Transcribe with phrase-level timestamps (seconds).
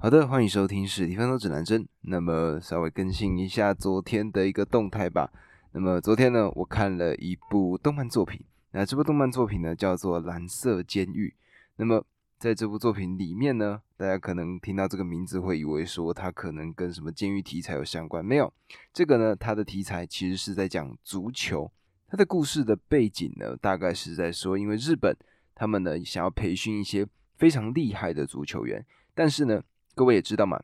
[0.00, 1.84] 好的，欢迎收听史蒂芬的指南针。
[2.02, 5.28] 那么稍微更新一下昨天的一个动态吧。
[5.72, 8.40] 那么昨天呢，我看了一部动漫作品。
[8.70, 11.34] 那这部动漫作品呢，叫做《蓝色监狱》。
[11.74, 12.06] 那么
[12.38, 18.52] 在这部作品里面呢，大家可能听到这个名字会以为说它可能跟什么监狱题材有相关，没有。
[18.92, 21.68] 这个呢，它的题材其实是在讲足球。
[22.06, 25.16] 它的故事的背景呢，大概是在说，因为日本
[25.56, 27.04] 他们呢想要培训一些
[27.36, 29.60] 非常厉害的足球员，但是呢。
[29.98, 30.62] 各位也知道嘛，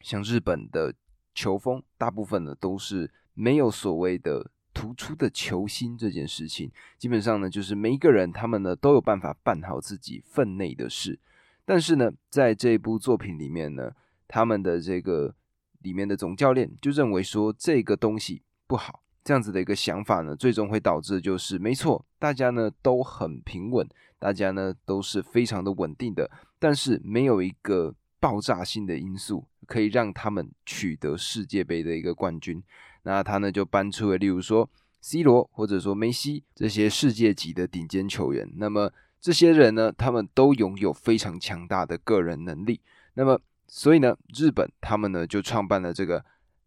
[0.00, 0.94] 像日本的
[1.34, 6.72] 球风，大部分呢都是没有所谓的突出的球星这件事情。
[6.96, 11.18] 基本上呢，就是每一个人他们呢都有办法办好自己分内的事。
[11.66, 13.92] 但是呢，在这部作品里面呢，
[14.26, 15.34] 他们的这个
[15.82, 23.86] 里面的总教练就认为说这个东西不好，这样子的一个想法呢，最终会导致就是没错，大家呢都很平稳，
[24.18, 27.94] 大家呢都是非常的稳定的，但是没有一个。
[28.24, 32.62] 爆炸性的因素可以让他们取得世界杯的一个冠军，
[33.02, 34.70] 那他呢就搬出了，例如说
[35.02, 38.50] C 罗或者说梅西这些世界级的顶尖球员。
[38.56, 38.90] 那么
[39.20, 42.80] 这些人呢，他们都拥有非常强大的个人能力。
[43.12, 46.24] 那么所以呢，日本他们呢就创办了这个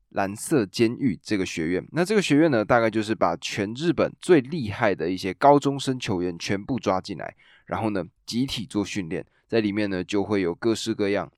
[0.09, 1.84] 蓝色监狱这个学院。
[1.92, 11.31] 那这个学院呢，大概就是把全日本最厉害的一些高中生球员全部抓进来，然后呢集体做训练，在里面呢就会有各式各样。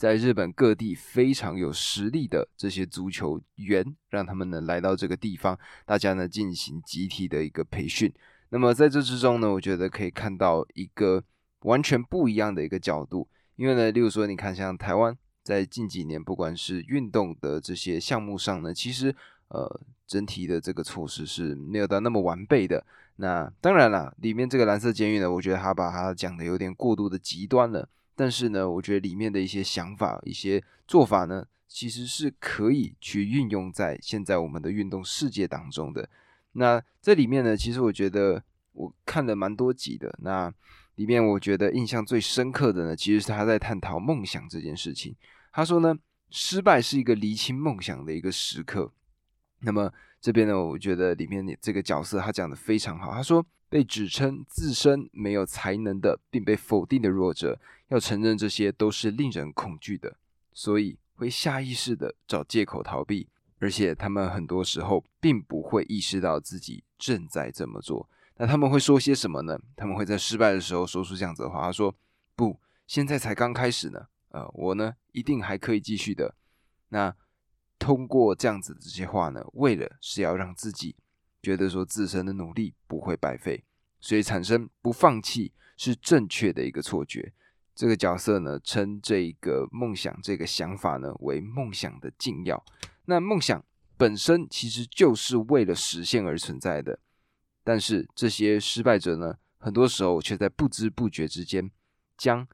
[0.00, 8.10] 在日本各地非常有实力的这些足球员，让他们呢来到这个地方，大家呢进行集体的一个培训。
[8.48, 11.22] 那么在这之中呢，我觉得可以看到一个
[11.64, 13.28] 完全不一样的一个角度。
[13.56, 19.14] 因为呢，例如说，你看像台湾在近几年，不管是运动的这些项目上呢，其实
[19.48, 22.82] 呃整体的这个措施是没有到那么完备的。
[23.16, 27.86] 那当然了，里面这个蓝色监狱呢，我觉得他把它讲的有点过度的极端了。
[28.14, 36.08] 但是呢，我觉得里面的一些想法、一些做法呢，其实是可以去运用在现在我们的运动世界当中的。
[36.52, 40.14] 那这里面呢，其实我觉得我看了蛮多集的。
[40.22, 40.52] 那
[40.96, 45.14] 里面我觉得印象最深刻的呢，其实是他在探讨梦想这件事情。
[45.52, 45.96] 他说呢，
[46.30, 48.92] 失败是一个厘清梦想的一个时刻。
[49.60, 53.12] 那么这边呢，我觉得里面这个角色他讲的非常好。
[53.12, 53.44] 他说。
[53.70, 60.16] 被指称自身没有才能的，并被否定的弱者，要承认这些都是令人恐惧的，
[60.52, 63.28] 所以会下意识的找借口逃避，
[63.60, 68.10] 而且他们很多时候并不会意识到自己正在这么做。
[68.38, 69.56] 那他们会说些什么呢？
[69.76, 71.94] 他们会在失败的时候说出这样子的话：“他说，
[72.34, 76.34] 不，现在才刚开始呢，呃，我呢一定还可以继续的。”
[76.90, 77.14] 那
[77.80, 80.94] 通过这样子的这些话呢，为了是要让自己。
[81.42, 83.64] 觉得说自身的努力不会白费，
[83.98, 87.32] 所以产生不放弃是正确的一个错觉。
[87.74, 92.62] 这个角色呢，称这个梦想这个想法呢为梦想的禁药。
[93.06, 93.64] 那梦想
[93.96, 96.98] 本身其实就是为了实现而存在的，
[97.64, 101.70] 但是这些失败者呢，很多时候却在不知不觉之间
[102.18, 102.46] 将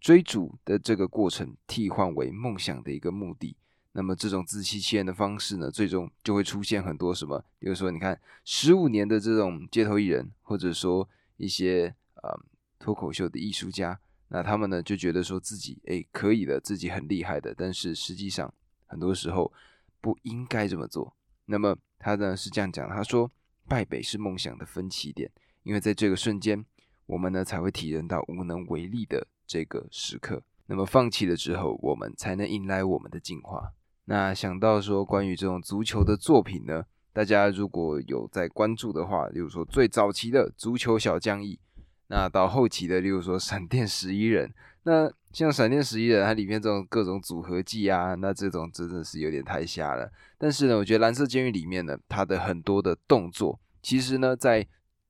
[0.00, 3.56] 追逐的这个过程替换为梦想的一个目的。
[3.96, 7.44] 那么这种自欺欺人的方式呢，最终就会出现很多什么？
[7.60, 12.36] 比如说，你看十五年的这种街头艺人，或者说一些呃
[12.80, 13.96] 脱口秀的艺术家，
[14.28, 18.52] 那他们呢就觉得说自己诶可以的，自己很厉害的，但是实际上
[18.86, 19.52] 很多时候
[20.00, 21.14] 不应该这么做。
[21.46, 23.30] 那么他呢是这样讲，他说
[23.68, 25.30] 败北是梦想的分歧点，
[25.62, 26.64] 因为在这个瞬间，
[27.06, 30.42] 我们呢才会体验到无能为力的这个时刻。
[30.66, 33.72] 那么放弃了之后，我们才能迎来我们的进化。
[34.06, 41.58] 那想到说关于这种足球的作品呢，大家如果有在关注的话，例如说最早期的足球小将翼，
[42.08, 50.12] 那到后期的，例如说闪电十一人，那像闪电十一人，它里面这种各种组合技啊，那这种真的是有点太瞎了。
[50.36, 54.66] 但是呢，我觉得蓝色监狱里面呢，它的很多的动作，其实呢，在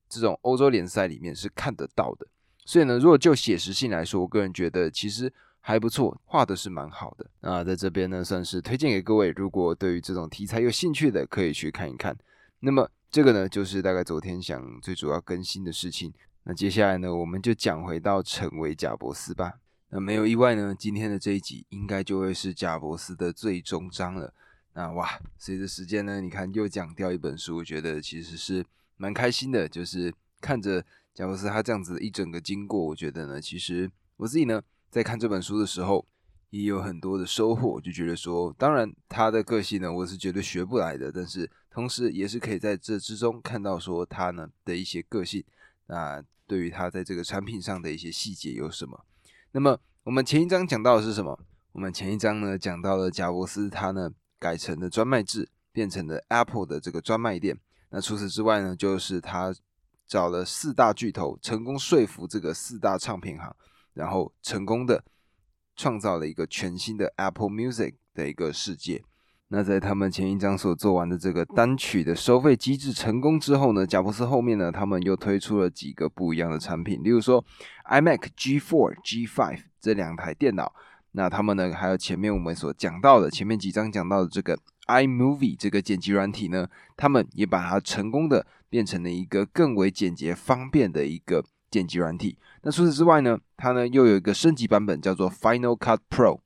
[0.09, 2.29] 这种欧洲联赛里面是看得到的。
[2.65, 5.33] 所以呢，如果就写实性来说，我个人觉得其实。
[5.67, 7.25] 还不错，画的是蛮好的。
[7.41, 12.15] 那在这边呢，算是推荐给各位，如果对于这种题材有兴趣的，可以去看一看。
[12.61, 16.13] 那么这个呢，就是大概昨天想最主要更新的事情。
[16.43, 19.55] 那接下来呢，我们就讲回到成为贾伯斯吧。
[19.89, 24.35] 那没有意外呢，今天的这一集应该就会是贾伯斯的最终章了。
[24.75, 28.63] 那哇，随着时间呢，你看又讲掉一本书，我觉得其实是
[28.99, 29.67] 蛮开心的。
[29.67, 30.13] 就是
[30.43, 30.85] 看着
[31.15, 34.61] 贾伯斯他这样子一整个经过，我觉得呢，其实我自己呢。
[34.95, 36.07] 在看这本书的时候，
[36.51, 45.43] 也有很多的收获，就觉得说，当然他的个性呢，我是绝对学不来的，但是同时也是可以在这之中看到说他呢的一些个性，
[45.89, 49.05] 那对于他在这个产品上的一些细节有什么？
[49.51, 51.41] 那么我们前一章讲到的是什么？
[51.73, 57.59] 我们前一章呢讲到了贾伯斯，他呢改成了专卖制，变成了 Apple 的这个专卖店。
[57.91, 59.53] 那除此之外呢，就是他
[60.07, 63.57] 找了四大巨头，成功说服这个四大唱片行，
[63.95, 65.03] 然后成功的
[65.75, 69.03] 创造了一个全新的 Apple Music 的一个世界。
[69.49, 77.45] 那在他们前一章所做完的这个单曲的收费机制成功之后呢，贾布斯后面呢，他们又推出了几个不一样的产品，例如说
[77.89, 80.75] iMac G4、G5 这两台电脑。
[81.13, 92.37] 那他们呢，还有前面我们所讲到的，前面几章讲到的这个 iMovie 这个剪辑软体呢，他们也把它成功的变成了一个更为简洁方便的一个剪辑软体。
[92.65, 96.41] 那除此之外呢，它呢又有一个升级版本叫做 Final Cut Pro。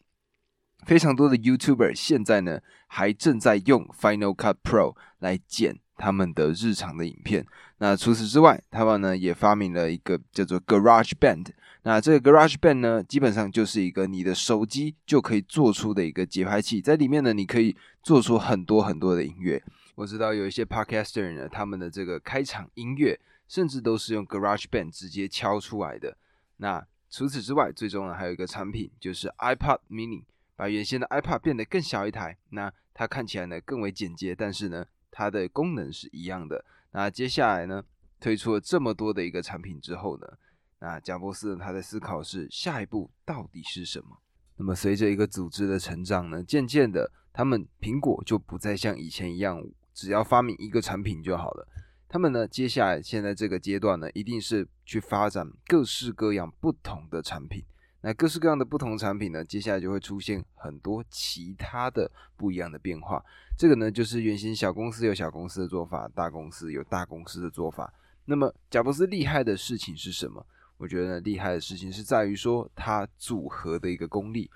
[0.87, 7.47] 非常多的 YouTuber 现在呢，还正在用 Final Cut Pro 来剪他们的日常的影片。
[7.79, 11.47] 那除此之外，他们呢也发明了一个叫做 Garage Band。
[11.83, 19.63] 那这个 Garage Band 呢，基本上就是一个你的手机就可以做出的一个节拍器，在里面呢，你可以做出很多很多的音乐。
[19.95, 23.19] 我知道有一些 Podcaster 呢，他们的这个开场音乐
[23.49, 26.17] 甚至都是用 Garage Band 直接敲出来的。
[26.59, 30.23] 那除此之外，最终呢还有一个产品就是 iPod Mini。
[30.55, 36.65] 把原先的 iPad 变得更小一台，那它看起来呢更为简洁，但是呢它的功能是一样的。
[36.91, 37.81] 那接下来呢
[38.19, 40.27] 推出了这么多的一个产品之后呢，
[40.81, 44.19] 那贾伯斯呢他在思考是下一步到底是什么？
[44.57, 51.69] 那么随着一个组织的成长呢，渐渐的他们苹果就不再像以前一样，只要发明一个产品就好了。
[52.09, 57.63] 他们呢接下来现在这个阶段呢，一定是去发展各式各样不同的产品。
[58.01, 63.23] 那各式各样的不同产品呢，接下来就会出现很多其他的不一样的变化。
[63.59, 67.93] 这个呢，就是原先小公司有小公司的做法，大公司有大公司的做法。
[68.25, 70.47] 那么，贾布斯厉害的事情是什么？
[70.77, 74.49] 我觉得，厉害的事情是在于说他组合的一个功力。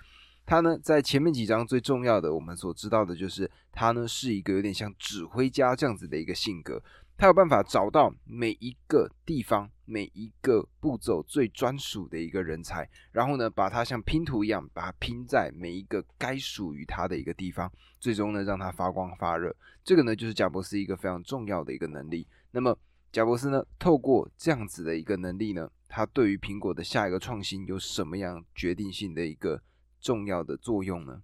[0.47, 6.81] 他呢，在前面几章最重要的，我们所知道的就是他呢是一个有点像指挥家这样子的一个性格。
[7.23, 17.71] 他有办法找到每一个地方、每一个步骤最专属的一个人才，然后呢，把它像拼图一样，把它拼在每一个该属于他的一个地方，
[18.01, 19.55] 最终呢，让它发光发热。
[19.85, 22.27] 这个呢，就是贾伯斯一个非常重要的一个能力。
[22.51, 22.77] 那么，
[23.13, 29.63] 贾伯斯呢，透过这样子的一个能力呢，他对于苹果的下一个创新有什么样决定性的一个
[30.01, 31.23] 重要的作用呢？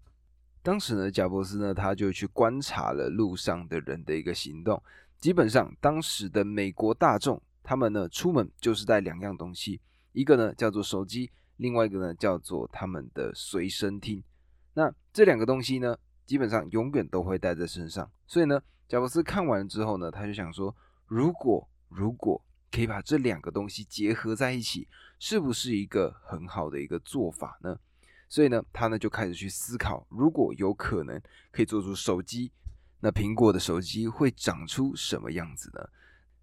[0.63, 4.81] 当时呢，贾伯斯呢，他就去观察了路上的人的一个行动。
[5.21, 9.81] 基本上，当时的美国大众，他们呢出门就是带两样东西，
[10.13, 14.23] 一个呢叫做手机，另外一个呢叫做他们的随身听。
[14.75, 18.09] 那这两个东西呢，基本上永远都会带在身上。
[18.29, 20.73] 所以呢，贾伯斯看完之后呢，他就想说，
[21.07, 22.41] 如果如果
[22.71, 24.87] 可以把这两个东西结合在一起，
[25.19, 27.77] 是不是一个很好的一个做法呢？
[28.29, 32.53] 所以呢，他呢就开始去思考，如果有可能可以做出手机。
[33.01, 35.89] 那苹果的手机会长出什么样子呢？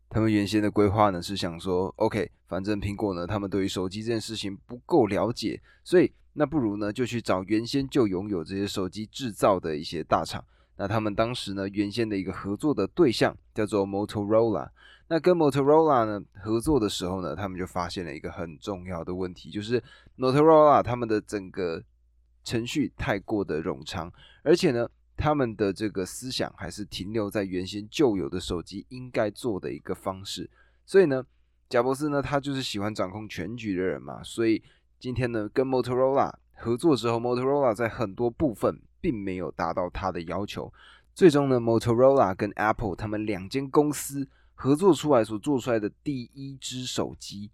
[0.08, 10.42] 他们原先的规划呢是想说，OK，反正苹果呢，他们对于手机这件事情不够了解，所以那不如呢就去找原先就拥有这些手机制造的一些大厂。
[10.78, 14.70] 那他们当时呢原先的一个合作的对象叫做 Motorola。
[15.10, 19.84] 那跟 Motorola 呢合作的时候呢，他们就发现了一个很重要的问题，就是
[20.18, 21.84] Motorola 他们的整个
[22.46, 24.10] 程序太过的冗长，
[24.44, 24.88] 而且呢。
[25.18, 30.50] 他们的这个思想还是停留在原先旧有的手机应该做的一个方式，
[30.86, 31.26] 所以呢，
[31.70, 34.62] 贾伯斯呢，他就是喜欢掌控全局的人嘛，所以
[35.00, 40.72] 今天呢，跟 Motorola 合作之后，Motorola 在很多部分并没有达到他的要求，
[41.14, 47.52] 最终呢，Motorola 跟 Apple 他们两间公司合作出来所做出来的第一只手机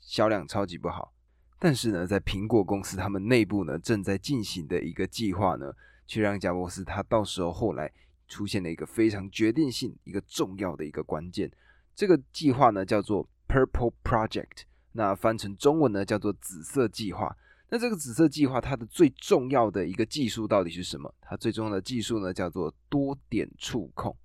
[0.00, 1.12] 销量超级不好，
[1.58, 5.74] 但是呢，在苹果公司他们内部呢，正在进行的一个计划呢。
[6.06, 7.92] 去让贾伯斯他到时候后来
[8.28, 11.50] 出现了一个非常决定性、一个重要的一个关键。
[11.94, 17.36] 这个计划呢叫做 Purple Project，那翻成中文呢叫做紫色计划。
[17.70, 21.12] 那这个紫色计划它的最重要的一个技术到底是什么？
[21.20, 24.16] 它最重要的技术呢叫做多点触控。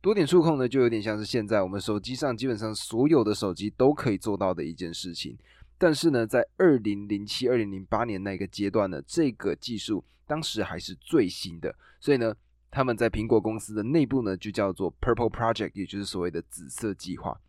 [0.00, 5.36] 多点触控呢就有点像是现在我们手机上基本上所有的手机都可以做到的一件事情。
[5.80, 12.34] 但是呢，在二零零七、二零零八年那个阶段呢，这个技术当时还是最新的，所以呢，
[12.68, 17.40] 他们在苹果公司的内部呢，就叫做 Purple Project，也就是所谓的紫色计划。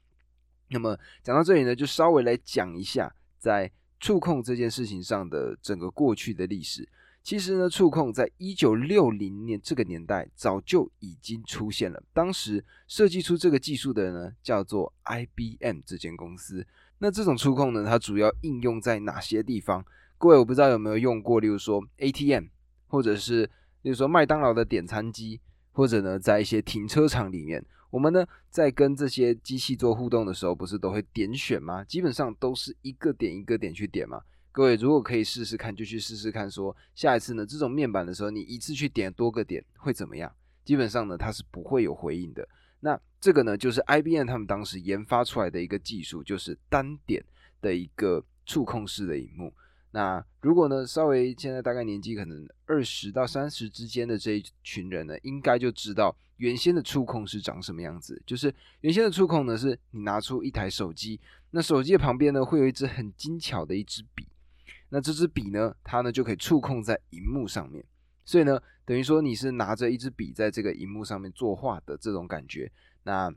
[0.67, 6.88] 那么讲到这里呢，就稍微来讲一下在触控这件事情上的整个过去的历史。
[7.24, 16.65] 其实呢，触控在一九六零年这个年代早就已经出现了，当时设计出这个技术的呢，叫做 IBM 这间公司。
[16.99, 19.85] 那这种触控呢，它主要应用在哪些地方？
[20.17, 22.47] 各位我不知道有没有用过，例如说 ATM，
[22.87, 23.43] 或者是
[23.83, 25.39] 例如说麦当劳的点餐机，
[25.71, 31.83] 或者呢在一些停车场里面，我们呢在跟这些机器做互动的时候，不是都会点选吗？
[31.85, 34.21] 基本上都是一个点一个点去点嘛。
[34.51, 40.29] 各位如果可以试试看，就去试试看，说下一次呢这种面板的时候，你一次去点多个点会怎么样？
[40.65, 42.45] 基本上呢它是不会有回应的。
[42.81, 47.23] 那这个呢就是 IBM 他们当时研发出来的一个技术，就是单点
[47.61, 49.53] 的一个触控式的荧幕。
[49.91, 58.21] 那如果呢，稍微现在大概年纪可能二十到三十之间的这一群人呢，应该就知道原先的触控是长什么样子。
[58.23, 64.27] 就是原先的触控呢，是你拿出一台手机，那手机的旁边呢，会有一支很精巧的一支笔，
[64.89, 67.83] 那这支笔呢，它呢就可以触控在荧幕上面。
[68.23, 72.71] 所以呢，等于说你是拿着一支笔在这个荧幕上面作画的这种感觉。
[73.09, 73.33] 那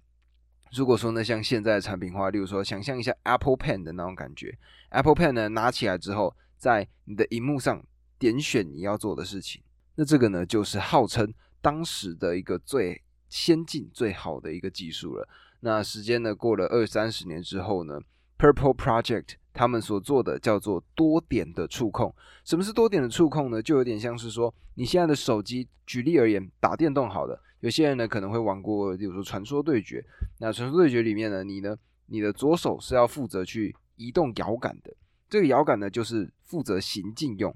[0.76, 4.58] 如果说呢，像现在的产品化，例如说想象一下 Apple Pen 的那种感觉
[4.90, 6.36] ，Apple Pen 呢拿起来之后。
[6.62, 7.84] 在你的荧幕上
[8.20, 9.60] 点选你要做的事情，
[9.96, 15.28] 那这个呢就是号称当时的一个最先进、最好的一个技术了。
[15.58, 17.98] 那时间呢过了二三十年之后呢
[18.38, 22.14] ，Purple Project 他们所做的叫做多点的触控。
[22.44, 23.60] 什么是多点的触控呢？
[23.60, 30.04] 就有点像是说你现在的手机，举例而言，打电动好了，有些人呢可能会玩过，比如说传说对决。
[30.40, 31.76] 那传说对决里面呢，你呢，
[32.06, 34.92] 你的左手是要负责去移动摇杆的。
[35.30, 37.54] 这个摇杆呢，就是负责行进用。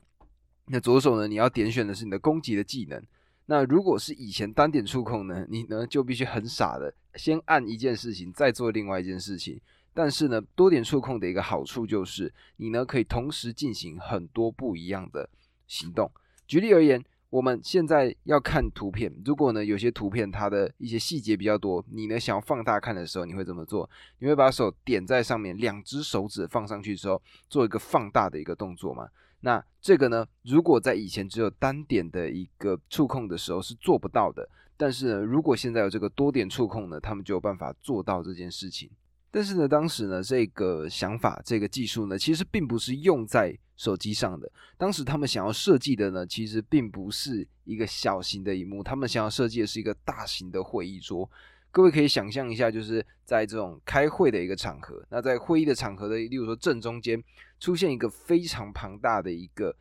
[0.67, 3.03] 那左手呢，你要点选的是你的攻击的技能。
[3.47, 9.61] 那如果是以前单点触控呢，你呢就必须很傻的先按一件事情，再做另外一件事情。
[9.93, 15.29] 但是呢，多点触控的一个好处就是，你呢可以同时进行很多不一样的
[15.67, 16.09] 行动。
[16.47, 17.05] 举例而言。
[17.29, 23.89] 我们现在要看图片，如果呢有些图片它的一些细节比较多，你呢想要放大看的时候，你会怎么做？
[24.21, 29.09] 你会把手点在上面，两只手指放上去之后，做一个放大的一个动作嘛？
[29.41, 38.89] 那这个呢，如果在以前只有单点的一个触控的时候是做不到的，但是呢，如果现在有这个多点触控呢，他们就有办法做到这件事情。
[39.31, 44.51] 但是呢，当时呢，这个想法、这个技术呢，其实并不是用在手机上的。
[44.77, 51.31] 当时他们想要设计的呢，其实并不是一个小型的荧幕，他们想要设计的是一个大型的会议桌。
[51.71, 57.23] 各位可以想象一下，就是在这种开会的一个场合，那在会议的场合的，例如说正中间
[57.61, 59.77] 出现一个非常庞大的一个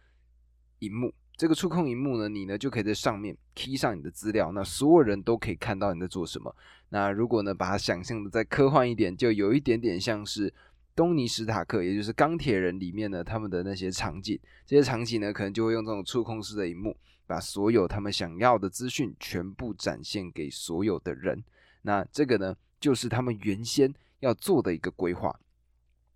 [0.80, 1.14] 荧幕。
[1.38, 6.54] 这个触控荧幕呢，你呢就可以在上面 key 上你的资料，那所有人都可以看到你在做什么。
[6.90, 10.54] 那如果呢把它想象的再科幻一点，就有一点点像是
[10.96, 14.40] 东尼史塔克，也就是钢铁人里面呢他们的那些场景。
[14.66, 16.96] 这些场景呢可能就会用这种触控式的荧幕，
[17.28, 21.44] 把所有他们想要的资讯全部展现给所有的人。
[21.82, 25.38] 那这个呢就是他们原先要做的一个规划。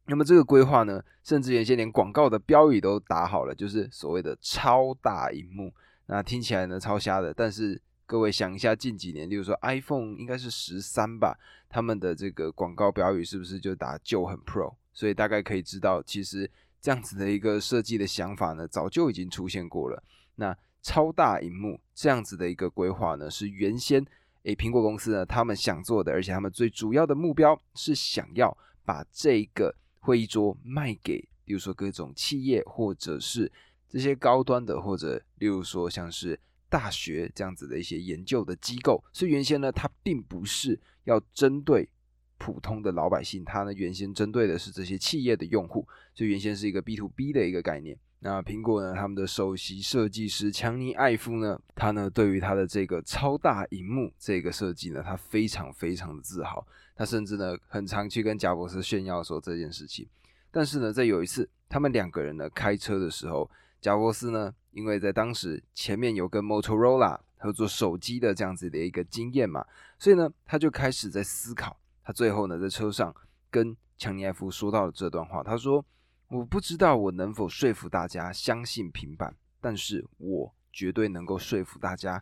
[0.06, 5.72] 那么这个规划呢，甚至原先连广告的标语都打好了，就是所谓的超大荧幕。
[6.08, 11.38] 那听起来呢超瞎的，但是各位想一下，近几年，例如说 iPhone 应该是十三吧，
[11.70, 14.74] 他们的这个广告标语是不是就打就很 Pro？
[14.92, 16.50] 所以大概可以知道，其实
[16.82, 20.04] 这样子的一个设计的想法呢，早就已经出现过了。
[20.38, 24.04] 那超大荧幕这样子的一个规划呢，是原先
[24.42, 29.76] 诶苹果公司呢他们想做的，而且他们最主要的目标是想要把这个。
[30.02, 33.52] 会议桌卖给，比如说各种企业，或者是
[33.90, 36.40] 这些高端的，或者例如说像是
[36.70, 39.04] 大学这样子的一些研究的机构。
[39.12, 41.90] 所以原先呢，它并不是要针对
[42.38, 45.88] 普通的老百姓，它呢原先针对的是这些企业的用户。
[46.14, 47.98] 所以原先是一个 B to B 的一个概念。
[48.22, 56.68] 那苹果呢，他们的首席设计师强尼艾夫呢，他呢对于他的这个超大荧幕这个设计呢，他非常非常的自豪。
[56.96, 60.06] 他甚至呢，很常去跟贾博士炫耀说这件事情。
[60.52, 63.50] 但是呢，在有一次他们两个人呢开车的时候，
[63.82, 69.66] 贾博士呢，因为在当时前面有跟 Motorola 合作手机的这样子的一个经验嘛，
[69.98, 71.80] 所以呢，他就开始在思考。
[72.04, 73.16] 他最后呢，在车上
[73.50, 75.86] 跟强尼艾夫说到了这段话，他说
[76.28, 82.22] ：“我不知道我能否说服大家相信平板，但是我绝对能够说服大家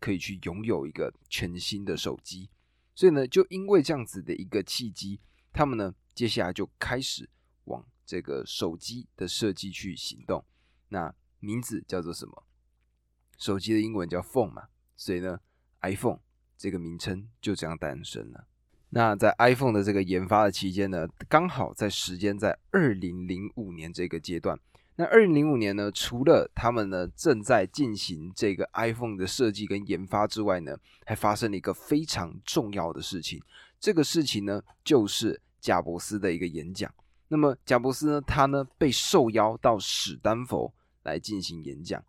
[0.00, 2.48] 可以去拥有一个全新的手机。”
[2.96, 5.20] 所以呢，就因为这样子的一个契机，
[5.52, 7.28] 他们呢接下来就开始
[7.64, 10.42] 往这个手机的设计去行动。
[10.88, 12.42] 那名字叫做什么？
[13.38, 15.38] 手机的英文叫 phone 嘛，所以呢
[15.82, 16.20] ，iPhone
[16.56, 18.46] 这个名称就这样诞生了。
[18.90, 24.58] 那在 iPhone 的这个研发的期间呢，刚好在时间在二零零五年这个阶段。
[24.94, 30.74] 那二零零五年呢，除了他们呢正在进行这个 iPhone 的设计跟研发之外呢，
[31.04, 33.42] 还发生了一个非常重要的事情。
[33.78, 36.90] 这个事情呢，就是贾伯斯的一个演讲。
[37.28, 40.72] 那么贾伯斯呢，他呢被受邀到史丹佛
[41.06, 42.04] 来进行演讲。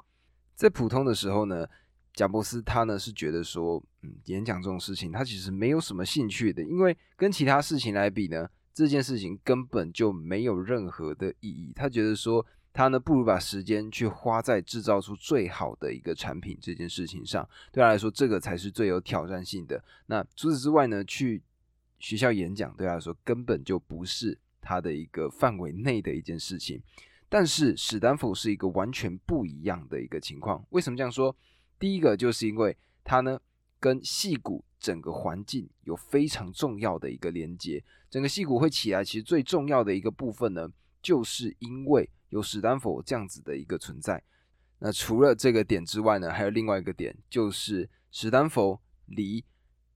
[0.55, 1.65] 在普通的时候呢，
[2.13, 11.71] 贾伯斯他呢是觉得说，嗯，演讲这种事情他其实没有什么兴趣的，因为跟其他事情来比呢，这件事情根本就没有任何的意义。
[11.73, 12.45] 他觉得说。
[12.73, 17.43] 他呢，不如把时间去花在制造出最好的一个产品这件事情上。
[17.71, 19.83] 对他来说，这个才是最有挑战性的。
[20.05, 21.41] 那除此之外呢，去
[21.97, 26.79] 学校演讲对他来说根本就不是他的一个范围内的一件事情。
[27.29, 30.65] 但是史丹佛是一个完全不一样的一个情况。
[30.69, 31.35] 为什么这样说？
[31.79, 33.39] 第一个就是因为它呢，
[33.79, 37.83] 跟戏骨整个环境有非常重要的一个连接。
[38.09, 40.69] 整个戏骨会起来，其实最重要的一个部分呢，
[41.01, 42.09] 就是因为。
[42.29, 44.21] 有史丹佛这样子的一个存在，
[44.79, 49.41] 那除了这个点之外呢，还有另外一个点，就是史丹佛离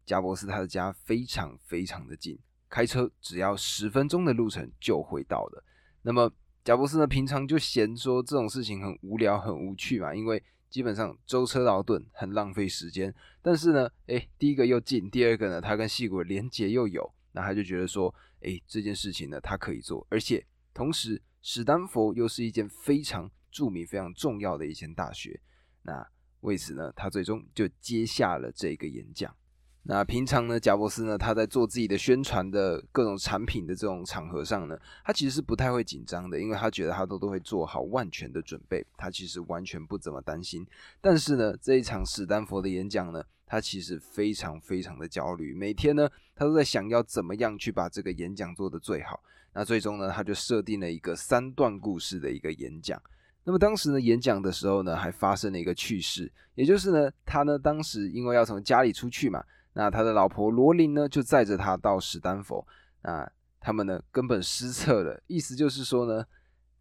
[0.05, 5.61] 贾伯斯他的家非常非常的近，开车只要十分钟的路程就会到的。
[6.03, 6.31] 那么
[6.63, 13.13] 贾伯斯呢，平常就嫌说这种事情很无聊、很无趣嘛，因为基本上舟车劳顿，很浪费时间。
[13.41, 21.21] 但是呢，诶，第一个又近，第二个呢，他跟戏骨连结又有，那他就觉得说，诶，这件事情呢，他可以做，而且同时。
[21.43, 25.41] 史丹佛又是一件非常著名、非常重要的一间大学，
[25.81, 26.07] 那
[26.41, 29.35] 为此呢，他最终就接下了这个演讲。
[29.83, 40.65] 那平常呢，贾伯斯呢，他在做自己的宣传的各种产品的这种场合上呢，他其实是不太会紧张的，因为他觉得他都都会做好万全的准备，他其实完全不怎么担心。
[41.01, 49.19] 但是呢，这一场史丹佛的演讲呢，他其实非常非常的焦虑，每天呢，他都在想要怎么样去把这个演讲做得最好。
[49.53, 53.01] 那最终呢，他就设定了一个三段故事的一个演讲。
[53.43, 59.43] 那么当时呢，演讲的时候呢，还发生了一个趣事，也就是呢，他呢当时因为要从家里出去嘛，
[59.73, 62.65] 那他的老婆罗琳呢就载着他到史丹佛。
[63.03, 66.25] 那他们呢根本失策了，意思就是说呢，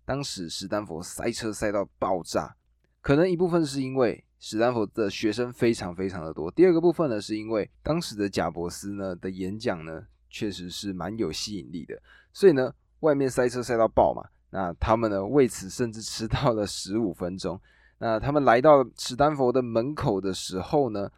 [0.05, 2.57] 当时史丹佛塞车塞到爆炸，
[3.01, 12.01] 可能一部分是因为史丹佛的学生非常非常的多，第二个部分呢是因为当时的贾伯斯呢的演讲呢确实是蛮有吸引力的。
[12.33, 17.61] 所以呢，外面塞车塞到爆嘛，那他们呢为此甚至迟到了十五分钟。
[17.99, 21.11] 那他们来到史丹佛的门口的时候呢，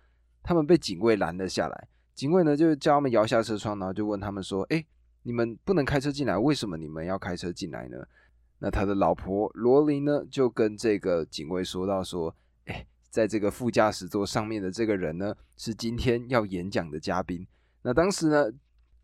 [0.43, 1.89] 他们被警卫拦了下来。
[2.15, 4.85] 警卫呢就叫他们摇下车窗，然后就问他们说：“哎，
[5.23, 7.97] 你们不能开车进来，为什么你们要开车进来呢？”
[8.61, 12.35] 那他的老婆罗琳呢就跟这个警卫说到说
[12.67, 17.47] ：“哎，在这个副驾驶座上面的这个人呢，是今天要演讲的嘉宾。”
[17.83, 18.51] 那当时呢。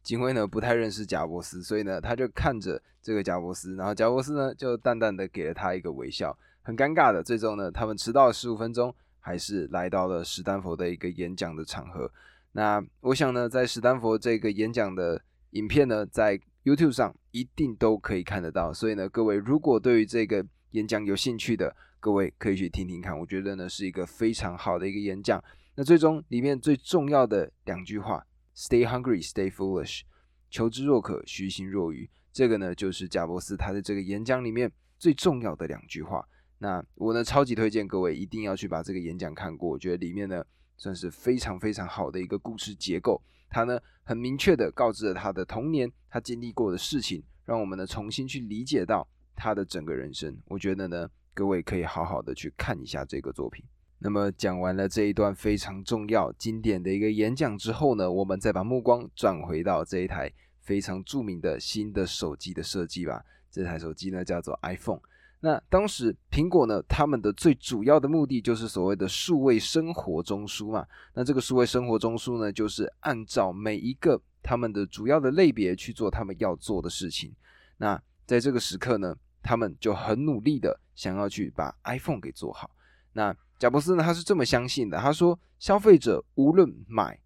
[0.00, 7.22] 警卫呢不太认识贾伯斯，所以呢他就看着这个贾伯斯，然后贾伯斯呢就淡淡的给了他一个微笑，很尴尬的。
[7.22, 8.94] 最终呢他们迟到了十五分钟，
[9.28, 12.10] 还是来到了史丹佛的一个演讲的场合。
[12.52, 18.72] 那我想呢，在史丹佛这个演讲的影片呢，在 YouTube 上一定都可以看得到。
[18.72, 23.18] 所以呢，各位如果对于这个演讲有兴趣的，各位可以去听听看。
[23.18, 25.44] 我觉得呢是一个非常好的一个演讲。
[25.74, 28.24] 那最终里面最重要的两句话。
[28.56, 30.00] Stay hungry, stay foolish。
[30.48, 32.08] 求知若渴，虚心若愚。
[32.32, 36.26] 这个呢，就是贾伯斯他的这个演讲里面最重要的两句话。
[36.58, 39.70] 那我呢，超级推荐各位一定要去把这个演讲看过。
[39.70, 40.44] 我觉得里面呢，
[40.76, 43.22] 算是非常非常好的一个故事结构。
[43.48, 50.36] 他呢，很明确的告知了他的童年，他经历过的事情，让我们呢重新去理解到他的整个人生。
[50.46, 53.64] 我觉得呢，各位可以好好的去看一下这个作品。
[54.00, 63.24] 那么讲完了这一段非常重要、经典的一个演讲之后呢，我们再把目光转回到这一台非常著名的新的手机的设计吧。
[63.50, 65.00] 这台手机呢叫做 iPhone。
[65.40, 70.86] 那当时苹果呢，他们的最主要的目的就是所谓的数位生活中枢嘛。
[71.14, 77.32] 那这个数位生活中枢呢，就是按照每一个他们的主要的类别去做他们要做的事情。
[77.76, 82.70] 那在这个时刻呢，他们就很努力的想要去把 iPhone 给做好。
[83.12, 84.98] 那贾伯斯呢，他是这么相信的。
[84.98, 87.18] 他说，消费者无论买、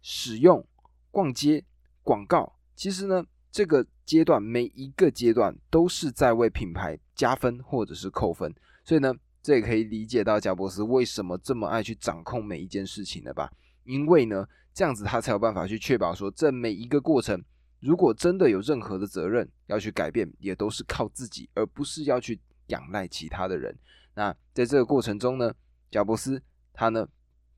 [0.00, 0.66] 使用、
[1.10, 1.62] 逛街、
[2.02, 8.52] 广告，其实呢，这个阶段每一个阶段都是在为品牌加分或者是扣分。
[8.84, 13.48] 所以呢，这也可以理解到贾伯斯为什么这么爱去掌控每一件事情了吧？
[13.84, 17.40] 因为呢，这样子他才有办法去确保说，这每一个过程，
[17.78, 23.72] 如果真的有任何的责任要去改变，也都是靠自己，而不是要去仰赖其他的人。
[24.16, 25.54] 那在这个过程中呢，
[25.92, 27.08] 贾伯斯他呢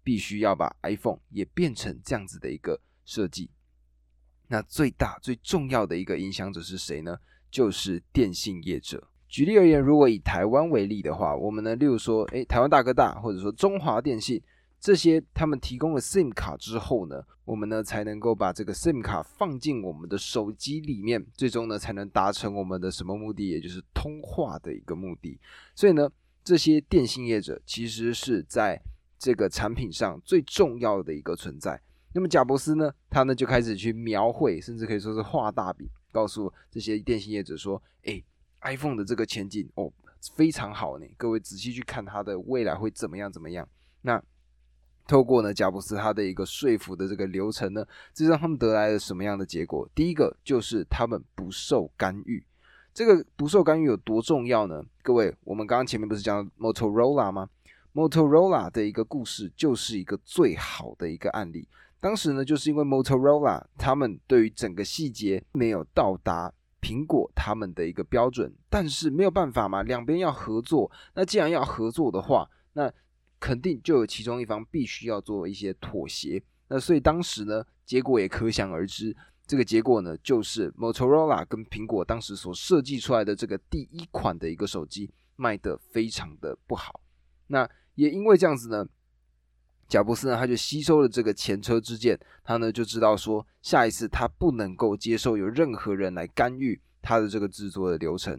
[0.02, 3.50] 必须要把 iPhone 也变成这样子的一个设计。
[4.48, 7.16] 那最大最重要的一个影响者是谁呢？
[7.50, 9.08] 就是电信业者。
[9.28, 14.40] 举例而言，如果以台湾为例的话，我们呢，例如说，诶，台湾大哥大，或者说中华电信
[14.78, 25.40] 这些他们提供了 SIM 卡之后呢，我们呢才能够把这个 SIM 卡放进我们的手机里面，最终呢才能达成我们的什么目的，也就是通话的一个目的。
[25.74, 26.08] 所以呢，
[26.44, 28.80] 这些电信业者其实是在
[29.18, 31.80] 这个产品上最重要的一个存在。
[32.12, 38.22] 那么贾伯斯呢，他呢就开始去描绘，甚至可以说是画大饼，告诉这些电信业者说：“哎
[38.64, 39.92] ，iPhone 的这个前景哦
[40.34, 43.68] 非常好呢，各位仔细去看它的未来会怎么样怎么样。”
[44.02, 44.22] 那
[45.06, 49.86] 透过呢，贾布斯他的一个说服的这个流程呢，这让他们得来了什么样的结果？
[49.94, 52.42] 第一个就是他们不受干预。
[52.94, 54.82] 这个不受干预有多重要呢？
[55.02, 57.50] 各位，我们刚刚前面不是讲 Motorola 吗
[57.92, 61.68] ？Motorola 的一个故事就是一个最好的一个案例。
[62.00, 66.52] 当时呢，就是因为 Motorola 他们对于整个细节没有到达
[66.84, 70.90] 苹果他们的一个标准，但是没有办法嘛，两边要合作。
[71.14, 72.92] 那既然要合作的话，那
[73.40, 79.16] 肯定就有其中一方必须要做一些妥协，那所以当时呢，结果也可想而知。
[79.46, 87.00] 这个结果呢，就是 Motorola 跟苹果当时所设计出来的这个第一款的一个手机卖得非常的不好。
[87.46, 88.86] 那也因为这样子呢，
[89.94, 98.36] 贾布斯呢他就吸收了这个前车之鉴，他呢就知道说，下一次他不能够接受有任何人来干预他的这个制作的流程。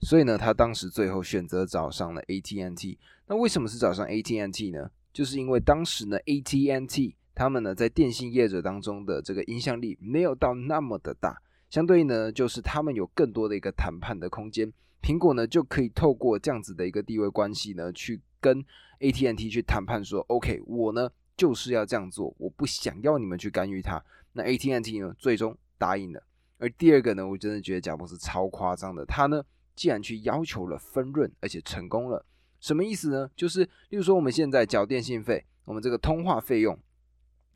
[0.00, 2.98] 所以呢，他当时最后选择找上了 AT&T。
[3.26, 4.90] 那为什么是找上 AT&T 呢？
[5.12, 11.38] 就是因为当时呢，AT&T 他们呢在电信业者当中的这个影响力没有到那么的大，
[11.68, 14.72] 相对呢，就是他们有更多的一个谈判的空间。
[15.02, 18.64] 苹果呢就可以透过这样子的一个地位关系呢，去跟
[19.04, 24.02] AT&T 去谈判说，OK，我呢就是要这样做，我不想要你们去干预它。
[24.32, 26.22] 那 AT&T 呢最终答应了。
[26.58, 29.44] 而第二个呢，我真的觉得贾博士超夸张的，他呢。
[29.76, 32.24] 既然去要求了分润，而且成功了，
[32.60, 33.28] 什么意思呢？
[33.34, 36.78] 就是，例如说我们现在缴电信费，我们这个通话费用，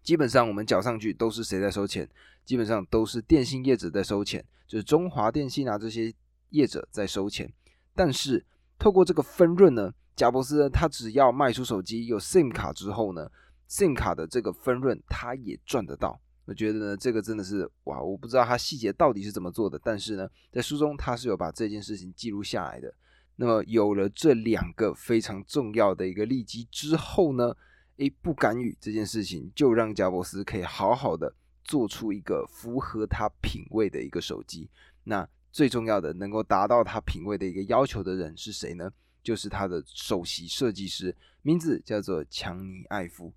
[0.03, 2.09] 基本上我们缴上去都是谁在收钱？
[2.45, 6.13] 基本上都是电信业者在收钱，就是中华电信啊这些
[6.51, 7.49] 业者在收钱。
[7.95, 8.45] 但是
[8.79, 13.29] 透过这个分润呢，贾伯斯呢，他只要卖出手机有 SIM 卡之后呢
[13.69, 16.21] ，SIM 卡的这个分润他也赚得到。
[16.45, 22.95] 我觉得呢，这个真的是哇，我不知道他细节到底是怎么做的，但是呢，在书中他是有把这件事情记录下来的。
[23.37, 27.55] 那么有了这两个非常重要的一个利基之后呢，
[27.99, 34.71] 诶，不干预这件事情，就让贾伯斯可以好好的做出一个符合他品味的一个手机。
[35.05, 38.91] 那最重要的，能够达到他品味的一个要求的人是谁呢？
[39.23, 43.33] 就是他的首席设计师，名字叫做强尼艾夫。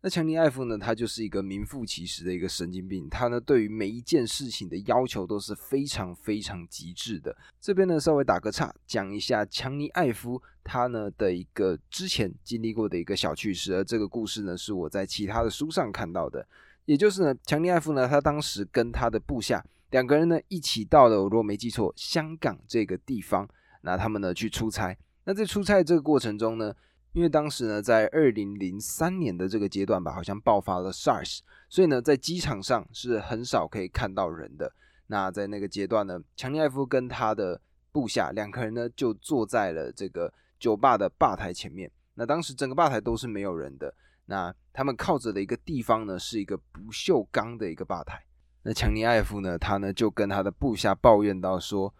[0.00, 0.78] 那强尼艾夫呢？
[0.78, 3.08] 他就是一个名副其实的一个神经病。
[3.08, 7.36] 他呢，对于每一件事情的要求都是非常非常极致的。
[7.60, 13.74] 这边呢，稍微打个岔，讲一下强尼艾夫他呢的一个之前经历过的一个小趣事。
[13.74, 16.46] 而这个故事呢，是我在其他的书上看到的。
[16.84, 23.48] 也就是呢，强尼艾夫呢，他当时跟他的部下两个人呢，一起到了，我如果没记错，香港这个地方。
[23.80, 24.96] 那他们呢去出差。
[25.24, 26.74] 那在出差这个过程中呢，
[27.12, 34.72] 因为当时呢，在二零零三年的这个阶段吧，好像爆发了 SARS，所以呢，在机场上是很少可以看到人的。
[35.06, 37.58] 那在那个阶段呢，强尼艾夫跟他的
[37.92, 41.90] 部下两个人呢，就坐在了这个酒吧的吧台前面。
[42.14, 43.94] 那当时整个吧台都是没有人的。
[44.26, 48.22] 那他们靠着的一个地方呢，是一个不锈钢的一个吧台。
[48.68, 51.94] 那强尼艾夫呢，他呢就跟他的部下抱怨到说：“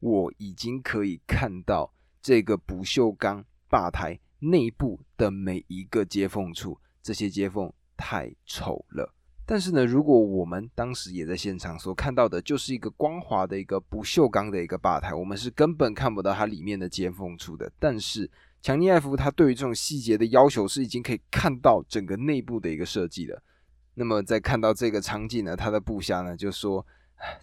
[0.00, 9.14] 我已经可以看到这个不锈钢吧台。”内部的每一个接缝处，这些接缝太丑了。
[9.46, 17.72] 但是呢，如果我们当时也在现场所看到的，就是一个光滑的一个不锈钢的一个吧台，我们是根本看不到它里面的接缝处的。
[17.78, 23.42] 但是强尼艾夫他对于这种细节的要求是已经可以看到整个内部的一个设计了。
[23.94, 26.84] 那么在看到这个场景呢，他的部下呢就说：“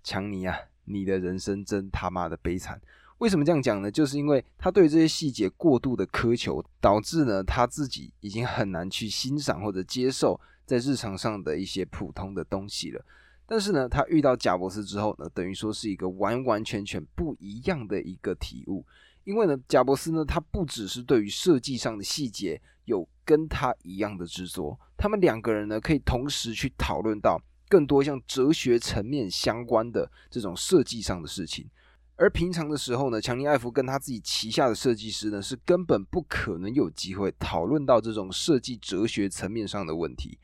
[0.04, 2.80] 强尼啊，你的人生真他妈的悲惨。”
[3.20, 3.92] 为什么这样讲呢？
[3.92, 13.06] 就是因为他对这些细节过度的苛求，导致呢他自己已经很难去欣赏或者接受在日常上的一些普通的东西了。
[13.46, 18.86] 但是呢，他遇到贾伯斯之后呢，等于说是一个完完全全不一样的一个体悟。
[19.24, 31.70] 因为呢，贾伯斯呢，他不只是对于设计上的细节有跟他一样的执着，他们两个人呢，可以同时去讨论到更多像哲学层面相关的这种设计上的事情。
[32.18, 40.38] 而平常的时候呢，强尼艾弗跟他自己旗下的设计师呢，是根本不可能有机会讨论到这种设计哲学层面上的问题，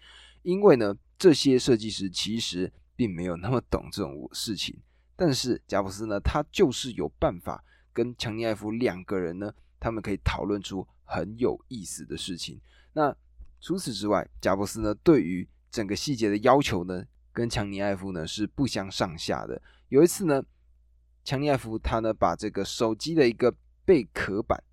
[0.43, 4.79] 因为呢，这些设计师其实并没有那么懂这种事情。
[5.17, 12.61] 但是贾布斯呢，他就是有办法跟强尼艾弗两个人呢，他们可以讨论出很有意思的事情。
[12.97, 13.15] 那
[13.61, 19.61] 除此之外，贾伯斯呢对于整个细节的要求呢，跟强尼艾夫呢是不相上下的。
[19.89, 20.43] 有一次呢，
[21.23, 23.53] 强尼艾夫他呢把这个手机的一个
[23.85, 24.63] 背壳板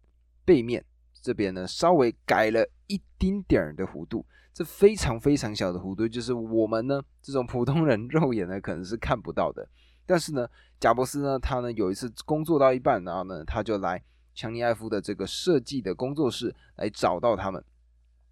[0.43, 0.83] 背面
[1.21, 9.69] 这边呢稍微改了一丁点儿的弧度，这非常非常小的弧度，就是我们呢这种普通人肉眼呢可能是看不到的。
[10.07, 10.49] 但是呢，
[10.81, 14.03] 贾伯斯呢他呢有一次工作到一半，然后呢他就来
[14.35, 17.63] 强尼艾夫的这个设计的工作室来找到他们。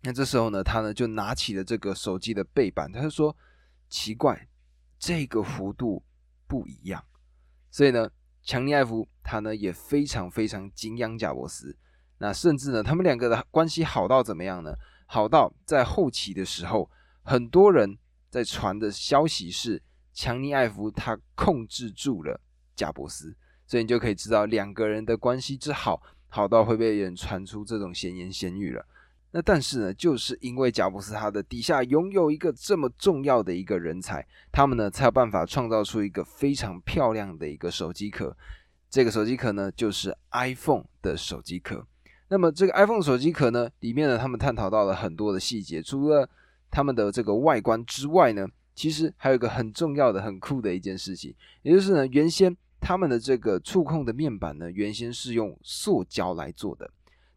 [0.03, 3.37] 那这时候呢，他呢就拿起了这个手机的背板，他就说
[3.89, 4.49] ：“奇怪，
[4.99, 6.03] 这个弧度
[6.47, 7.05] 不一样。”
[7.71, 8.11] 所以呢，
[8.43, 11.77] 强尼艾夫他呢也非常非常敬仰贾伯斯。
[12.19, 14.75] 那甚至呢，他们两个的关系好到怎么样呢？
[15.07, 16.91] 好到在后期的时候，
[17.23, 17.97] 很多人
[18.29, 19.81] 在传的消息是
[20.13, 22.41] 强尼艾夫他控制住了
[22.75, 23.37] 贾伯斯，
[23.67, 28.85] 所以你就可以知道两个人的关系之好，好到会被人传出这种闲言闲语了。
[29.35, 38.37] 那但是呢，就是因为贾布斯他的底下拥有一个这么重要的一个人才，他们呢才有办法创造出一个非常漂亮的一个手机壳。
[38.91, 41.87] 这个手机壳呢，就是 iPhone 的手机壳。
[42.29, 45.83] 那么这个 iPhone 手机壳呢，里面呢，他们探讨到了很多的细节。
[45.83, 46.29] 除了
[46.71, 56.91] 他们的这个外观之外呢，其实还有一个很重要的、很酷的一件事情，也就是呢，原先他们的这个触控的面板呢，原先是用塑胶来做的。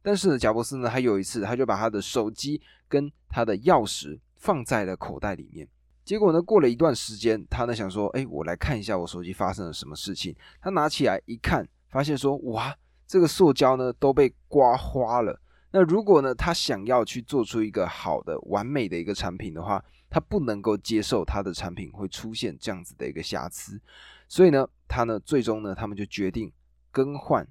[0.05, 5.67] 但是呢，贾伯斯呢，他有一次，他就把他的手机跟他的钥匙放在了口袋里面。
[6.03, 10.35] 结果呢，过了一段时间，他呢想说，哎，我来看一下我手机发生了什么事情。
[10.61, 15.41] 他拿起来一看，发现说，哇，这个塑胶呢都被刮花了。
[15.71, 23.81] 那如果呢，他想要去做出一个好的、完美的一个产品的话，他不能够接受他的产品会出现这样子的一个瑕疵。
[24.29, 26.53] 所以呢，他呢最终呢，他们就决定
[26.91, 27.47] 更换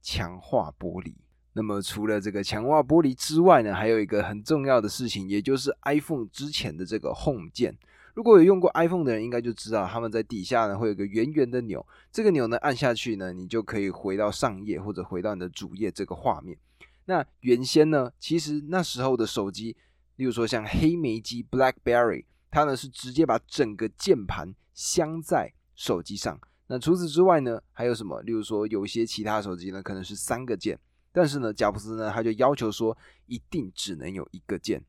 [0.00, 1.12] 强化玻璃。
[1.56, 7.74] 那么除了这个强化玻璃之外呢，还有一个很重要的事情，也就是 iPhone 之前的这个 Home 键。
[8.12, 16.58] 如果有用过 iPhone 的人，应该就知道他们在底下呢会有个圆圆的钮，这个钮呢按下去呢，你就可以回到上页或者回到你的主页这个画面。
[17.06, 19.74] 那原先呢，其实那时候的手机，
[20.16, 26.38] 例如说像黑莓机 BlackBerry，它呢是直接把整个键盘镶在手机上。
[26.66, 28.20] 那除此之外呢，还有什么？
[28.20, 30.78] 例如说有些其他手机呢，可能是三个键。
[31.16, 34.84] 但是呢，贾布斯呢，他就要求说，一定只能有一个键，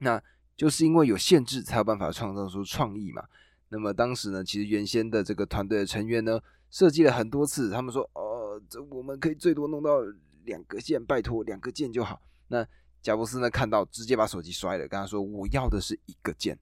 [0.00, 0.22] 那
[0.54, 3.24] 就是因为有限制，才有办法创造出创意嘛。
[3.70, 6.38] 那么当时呢，其实原先的这个团队的成员呢，
[6.70, 10.00] 设计了很多次，他们说，哦，这我们可以最多弄到
[10.44, 12.20] 两个键，拜托两个键就好。
[12.48, 12.66] 那
[13.00, 16.58] 贾布斯呢，看到直接把手机摔了，跟他说，我要的是一个键，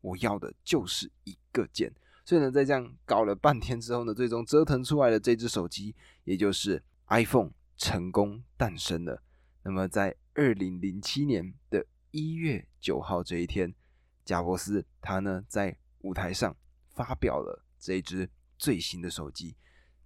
[0.00, 1.92] 我要的就是一个键。
[2.24, 7.50] 所以呢，在这样搞了半天之后呢，最终折腾出来的这只手机，也就是 iPhone。
[7.76, 9.22] 成功诞生了。
[9.62, 13.74] 那么，在二零零七年的一月九号这一天，
[14.24, 16.54] 贾伯斯他呢在舞台上
[16.94, 19.56] 发表了这一支最新的手机，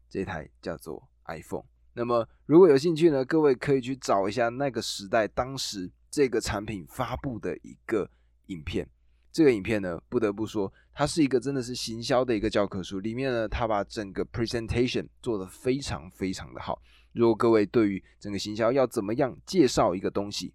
[0.08, 1.64] 这台叫做 iPhone。
[1.94, 8.08] 那么，如果有兴趣呢，各位可以去找一下那个时代当时这个产品发布的一个
[8.46, 8.88] 影片。
[9.32, 13.00] 这个影片呢，不得不说，它是一个真的是行销的一个教科书。
[13.00, 16.80] 里面呢，它把整个 presentation 做得非常非常的好。
[17.12, 20.52] 如果各位对于整个行销要怎么样介绍一个东西，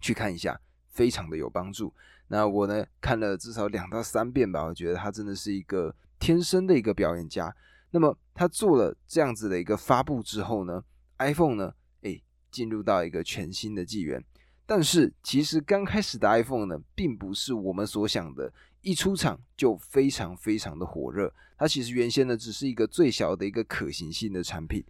[0.00, 1.92] 去看一下，非常的有帮助。
[2.28, 7.54] 那我呢看了至少两到三遍吧，我觉得他真的是一个天生的一个表演家。
[7.92, 10.82] 那么他做了这样子的一个发布之后呢
[11.18, 14.22] ，iPhone 呢，诶，进入到一个全新的纪元。
[14.66, 21.32] 但是其实刚开始的 iPhone 呢，并不是我们所想的，一出场就非常非常的火热。
[21.56, 24.84] 它其实原先呢，只是一个最小的一个可行性的产品。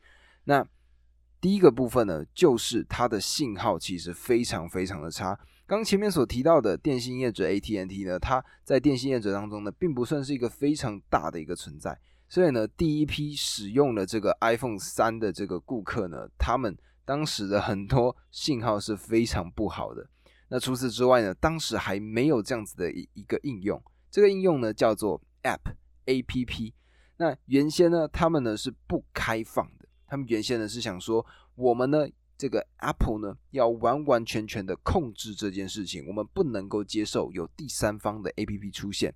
[0.44, 0.66] 那
[1.40, 5.38] 第一个部分呢，就是它的信号其实非常非常的差。
[5.66, 11.98] 刚前面所提到的电信业者 AT&T 呢，它在电信业者当中呢，并不算是一个非常大的一个存在。
[12.28, 20.08] 所以呢，第一批使用了这个 iPhone 三的这个顾客呢，他们当时的很多信号是非常不好的。
[20.48, 25.72] 那除此之外呢，当时还没有这样子的一一个应用，这个应用呢叫做 App
[26.06, 26.74] A P P。
[27.16, 29.68] 那原先呢，他们呢是不开放。
[30.06, 32.06] 他们原先呢是想说，我们呢
[32.38, 39.14] 这个 Apple 呢要完完全全的控制这件事情，我们不能够接受有第三方的 APP 出现。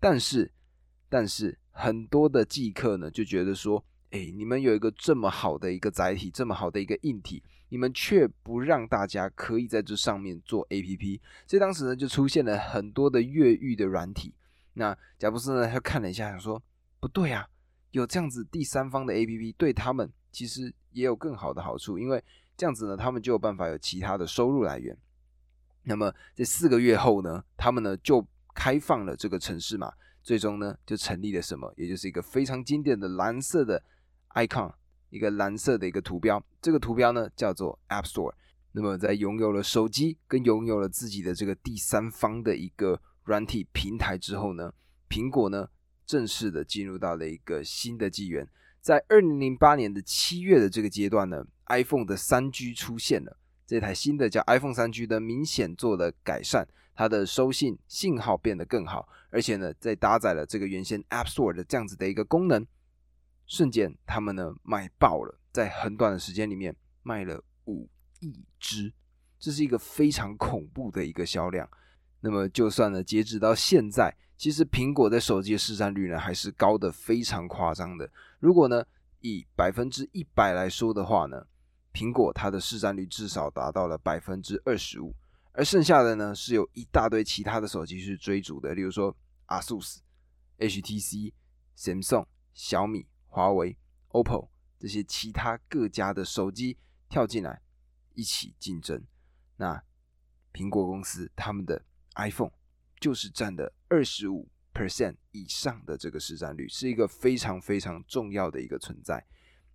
[0.00, 0.50] 但是，
[1.08, 14.34] 但是很多的记客呢就觉得说，哎，你们有一个这么好的一个载体，这么好的一个硬体，你们却不让大家可以在这上面做 APP，所以当时呢就出现了很多的越狱的软体。
[14.74, 16.62] 那贾布斯呢他看了一下，想说，
[16.98, 17.48] 不对啊，
[17.90, 20.10] 有这样子第三方的 APP 对他们。
[20.34, 22.22] 其实也有更好的好处，因为
[22.56, 24.96] 这样子呢，他们就有办法有其他的收入来源。
[25.84, 29.92] 那么在四个月后呢，他们呢就开放了这个城市嘛，
[30.22, 33.80] 最终呢就成立了什么，也就是一个非常经典的蓝色的
[34.30, 34.72] icon，
[35.10, 36.44] 一个蓝色的一个图标。
[36.60, 38.34] 这个图标呢叫做 App Store。
[38.72, 44.74] 那么在拥有了手机跟拥有了自己的这个第三方的一个软体平台之后呢，
[45.08, 45.68] 苹果呢
[46.04, 48.48] 正式的进入到了一个新的纪元。
[48.84, 53.34] 在二零零八年的七月的这个阶段呢，iPhone 的三 G 出现了。
[53.66, 62.66] 这台新的叫 iPhone 三 G 的明显做了改善，它的收信信号变得更好，而且呢，在搭载了这个原先 App Store 的这样子的一个功能，
[63.46, 67.88] 瞬间他们呢卖爆了，在很短的时间里面卖了五
[68.20, 68.92] 亿只，
[69.38, 71.66] 这是一个非常恐怖的一个销量。
[72.20, 78.10] 那么就算呢，截止到现在，其实苹果在手机的市占率呢还是高的非常夸张的。
[78.44, 78.84] 如果呢
[79.20, 81.46] 以百分之一百来说的话呢？
[81.94, 85.14] 苹果它的市占率至少达到了百分之二十五，
[85.52, 90.00] 而剩下的呢是有一大堆其他的手机去追逐的，例如说 ASUS、
[90.58, 91.32] HTC、
[91.74, 93.78] Samsung、小米、华为、
[94.10, 96.76] OPPO 这些其他各家的手机
[97.08, 97.62] 跳进来
[98.12, 99.02] 一起竞争。
[99.56, 99.82] 那
[100.52, 101.82] 苹果公司他们的
[102.16, 102.52] iPhone
[103.00, 109.24] 就是占的二十五 percent 以上的这个市占率，是一个非常非常重要的一个存在。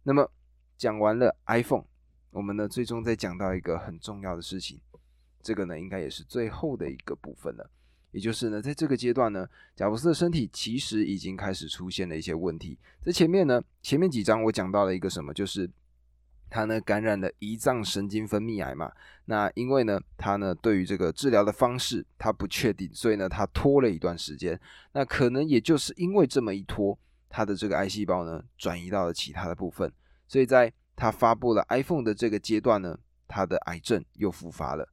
[0.03, 0.29] 那么
[0.77, 1.85] 讲完了 iPhone。
[2.31, 4.79] 我们呢，最终再讲到一个很重要的事情，
[5.41, 7.67] 这个呢，应该也是最后的一个部分了。
[8.11, 12.77] 也就是呢，在这个阶段呢，贾布斯的身体其实已经开始出现了一些问题。
[13.01, 15.67] 在前面呢，前面几章我讲到了一个什么，就是
[16.49, 18.91] 他呢感染了胰脏神经分泌癌嘛。
[19.25, 24.59] 那因为呢，他呢对于这个治疗的方式他不确定，所以呢他拖了一段时间。
[24.93, 26.97] 那可能也就是因为这么一拖，
[27.29, 29.91] 他的这个癌细胞呢转移到了其他的部分，
[30.27, 34.89] 所以在他发布了 iPhone 的这个阶段呢，他的癌症又复发了。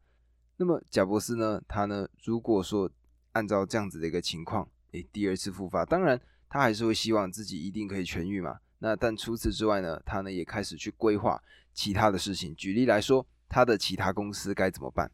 [0.58, 2.90] 那么贾伯斯呢，他呢，如果说
[3.32, 8.58] 按照这样子的一个情况，诶，第二次复发，当然他还是会希望自己一定可以痊愈嘛。
[8.78, 12.54] 那但除此之外呢，他呢也开始去规划其他的事情。
[12.54, 15.10] 举例来说，他的其他公司该怎么办？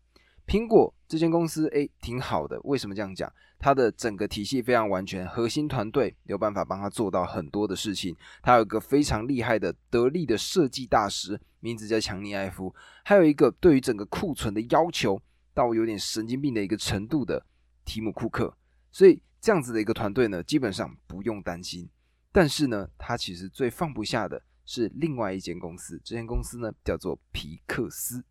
[0.46, 2.60] 苹果这间公司，诶，挺好的。
[2.64, 3.32] 为什么这样讲？
[3.60, 8.14] 它的整个体系非常完全，核心团队有办法帮他做到很多的事情。
[8.42, 12.74] 他有一个非常厉害的、得力的设计大师，名字叫强尼艾夫。
[13.04, 15.22] 还有一个对于整个库存的要求
[15.54, 17.46] 到有点神经病的一个程度的
[17.84, 18.52] 提姆库克。
[18.90, 21.88] 所以这样子的一个团队呢，基本上不用担心。
[22.32, 28.24] 但是呢，他其实最放不下的是另外一间公司，这间公司呢叫做皮克斯。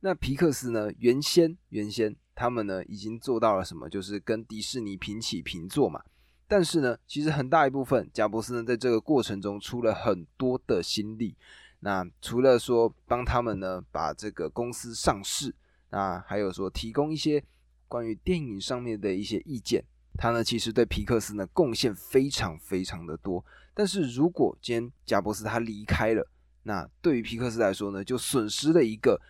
[0.00, 0.92] 那皮克斯呢？
[0.98, 3.88] 原先原先他们呢已经做到了什么？
[3.88, 6.02] 就是跟迪士尼平起平坐嘛。
[6.46, 11.36] 但是呢，其实很大一部分，贾伯斯呢在这个过程中出了很多的心力。
[11.80, 15.54] 那除了说帮他们呢把这个公司上市，
[15.90, 17.42] 那还有说提供一些
[17.88, 19.84] 关于电影上面的一些意见。
[20.16, 23.44] 他呢其实对皮克斯呢贡献非常非常的多。
[23.74, 26.26] 但是如果今天贾伯斯他离开了，
[26.62, 29.20] 那对于皮克斯来说呢，就损失了一个。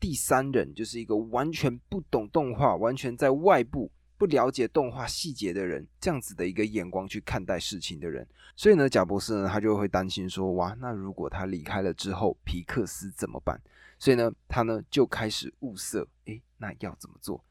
[0.00, 8.26] 第三人就是一个完全不懂动画、完全在外部不了解动画细节的人，这样子的一个眼光去看待事情的人。
[8.54, 13.58] 所以呢，贾博士呢，他就会担心说：哇，那如果他离开了之后，皮克斯怎么办？
[13.98, 17.42] 所以呢，他呢就开始物色，诶，那要怎么做？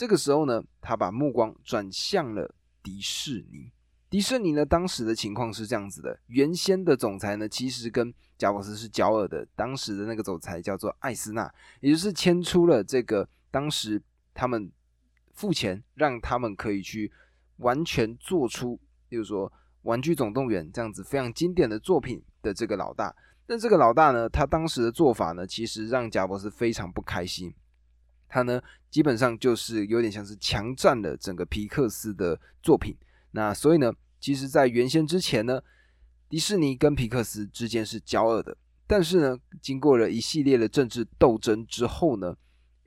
[0.00, 3.70] 这个时候呢，他把目光转向了迪士尼。
[4.08, 9.46] 迪士尼呢，当时的情况是这样子的：原先的总裁呢，其实跟贾伯斯是交恶的。
[9.54, 14.72] 当时的那个总裁叫做艾斯纳，也就是牵出了这个当时他们
[15.34, 17.12] 付钱让他们可以去
[17.58, 19.50] 完全做出，比如说
[19.82, 23.14] 《玩具总动员》这样子非常经典的作品的这个老大。
[23.46, 27.52] 但这个老大呢，他当时的做法呢，其实让贾伯斯非常不开心。
[28.32, 32.96] 他呢，基本上就是有点像是强占了整个皮克斯的作品。
[33.30, 35.62] 那所以呢，其实，在原先之前呢，
[36.28, 38.56] 迪士尼跟皮克斯之间是交恶的。
[38.86, 42.36] 但是呢，经过了一系列的政治斗争之后呢，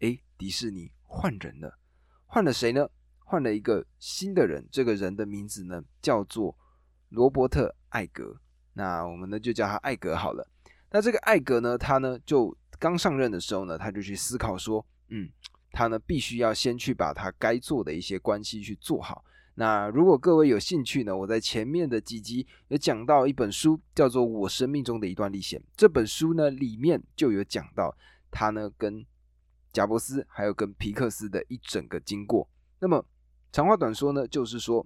[0.01, 1.79] 诶，迪士尼换人了，
[2.25, 2.89] 换了谁呢？
[3.19, 4.67] 换了一个新的人。
[4.69, 6.57] 这个人的名字呢，叫做
[7.07, 8.37] 罗伯特·艾格。
[8.73, 10.45] 那我们呢，就叫他艾格好了。
[10.91, 15.29] 那这个艾格呢，他呢，就刚上任的时候呢，他就去思考说，嗯，
[15.73, 19.25] 他呢，必须要先去把他该做的一些关系去做好。
[19.55, 25.59] 那如果各位有兴趣呢，我在前面的几集有讲到一本书，叫做《我生命中的一段历险》。
[25.75, 27.95] 这本书呢，里面就有讲到
[28.31, 29.05] 他呢跟
[29.71, 32.47] 贾伯斯还有跟皮克斯的一整个经过。
[32.79, 33.03] 那么
[33.51, 34.85] 长话短说呢，就是说，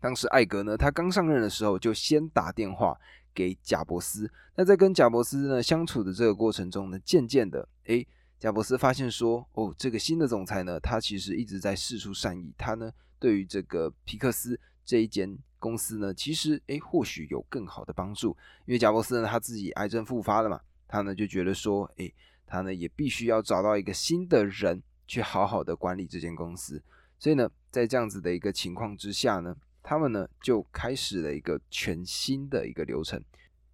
[0.00, 2.98] 当时艾格呢，他刚上任的时候，就先打电话
[3.34, 4.30] 给贾伯斯。
[4.54, 8.06] 那在跟贾伯斯呢相处的这个过程中呢，渐渐的，诶，
[8.38, 22.14] 贾伯斯发现说，哦，这个新的总裁呢，他其实一直在试出善意，他呢对于这个皮克斯这一间公司呢，其实诶或许有更好的帮助，因为贾伯斯呢他自己癌症复发了嘛，他呢就觉得说，诶，
[22.46, 26.80] 他呢也必须要找到一个新的人去好好的管理这间公司，
[27.18, 33.20] 所以呢，在这样子的一个情况之下呢，他们呢就开始了一个全新的一个流程，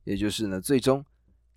[0.04, 1.04] 也就是呢，最终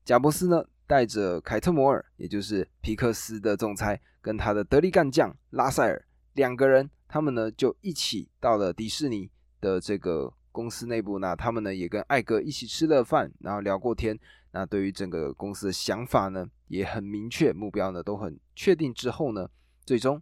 [0.03, 0.65] 贾伯斯呢。
[0.88, 9.29] 带着凯特摩尔，也就是皮克斯的总裁，跟他的得力干将拉塞尔两个人，他们呢就一起到了迪士尼
[9.59, 11.19] 的这个公司内部。
[11.19, 14.17] 那他们呢也跟艾格一起吃了饭，然后聊过天。
[14.51, 18.93] 那对于整个公司的想法呢也很明确，目标呢都很确定。
[18.93, 19.49] 之后呢，
[19.85, 20.21] 最终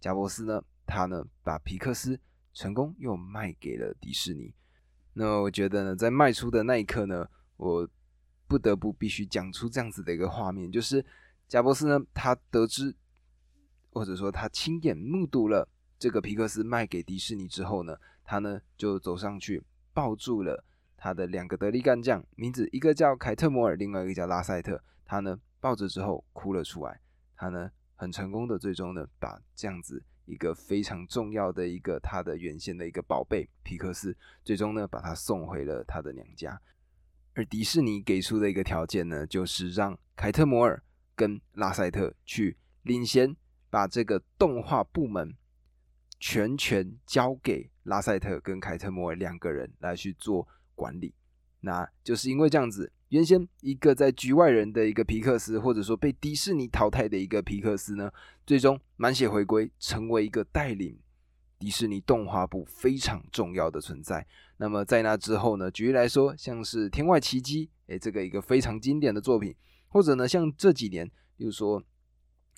[0.00, 2.18] 贾伯斯呢他呢把皮克斯
[2.52, 4.52] 成功又卖给了迪士尼。
[5.12, 7.88] 那我觉得呢，在卖出的那一刻呢，我。
[8.50, 11.06] 不得不必须讲出这样子的一个画面，就是
[11.46, 12.92] 贾伯斯呢，他得知
[13.92, 15.68] 或者说他亲眼目睹了
[16.00, 19.62] 这个皮克斯卖给迪士尼之后呢，他呢就走上去
[19.94, 20.64] 抱住了
[20.96, 24.82] 他的两个得力干将，名字一个叫凯特摩尔，另外一个叫拉塞特。
[25.04, 27.00] 他呢抱着之后哭了出来，
[27.36, 36.60] 他呢很成功的最终呢把这样子一个非常重要的一个他的原先的一个宝贝皮克斯，最终呢把他送回了他的娘家。
[37.40, 40.82] 而迪士尼给出的一个条件呢，就是让凯特摩尔
[41.14, 43.34] 跟拉塞特去领先，
[43.70, 45.34] 把这个动画部门
[46.18, 51.14] 全权交给拉塞特跟凯特摩尔两个人来去做管理。
[51.60, 58.12] 那就是因为这样子，原先一个在局外人的一个皮克斯，或者说被迪士尼淘汰的一个皮克斯呢，
[58.46, 60.98] 最终满血回归，成为一个带领。
[61.58, 64.26] 迪士尼动画部非常重要的存在。
[64.60, 65.70] 那么在那之后呢？
[65.70, 69.56] 举例来说，像是《天外奇迹》诶，这个一个非常经典的作品，
[69.88, 71.82] 或者呢，像这几年，比如说，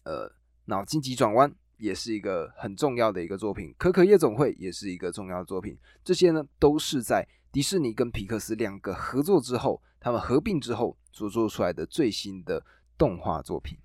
[0.03, 0.29] 呃，
[0.65, 5.79] 《脑筋急转弯》也是一个很重要的一个作品，《可可夜总会》也是一个重要的作品。
[6.03, 12.67] 这些呢，都是在迪士尼跟皮克斯两个合作之后，他们合并之后所做出来的最新的
[12.99, 13.79] 动画作品。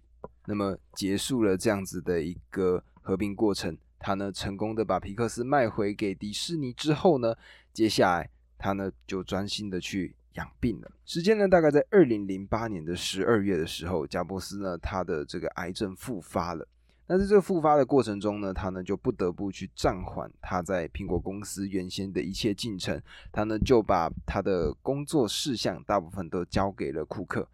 [0.47, 3.77] 那么结束了这样子的一个合并过程。
[3.99, 7.35] 他呢，成功的把皮克斯卖回给迪士尼之后呢，
[7.73, 10.91] 接下来他呢就专心的去养病了。
[11.03, 16.67] 时间呢，大概在二零零八年的十二月的时候，贾伯斯呢，他的这个癌症复发了。
[17.07, 23.01] 那在这个复发的过程中呢，他呢就不得不去暂缓他在苹果公司原先的一切进程。
[23.31, 27.47] 他呢就把他的工作事项大部分都交给了库克。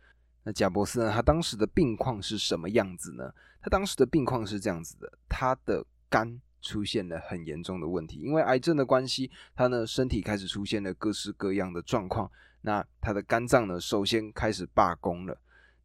[0.44, 3.34] 那贾伯斯呢，他当时的病况是什么样子呢？
[3.62, 5.86] 他当时的病况是这样子的，他的。
[6.14, 12.30] 肝出现了很严重的问题，因为癌症的关系，他呢身体开始出现了各式各样的状况。
[12.62, 15.36] 那他的肝脏呢，首先开始罢工了。